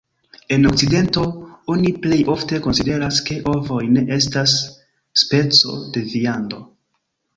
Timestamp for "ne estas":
3.99-4.57